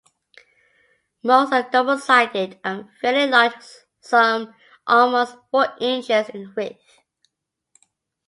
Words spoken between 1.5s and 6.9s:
are double-sided and fairly large-some almost four inches in width.